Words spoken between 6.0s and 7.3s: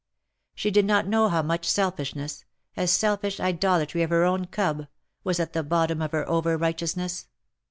of her over righteousness.